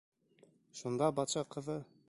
Шунда 0.79 1.11
батша 1.21 1.47
ҡыҙы: 1.57 1.81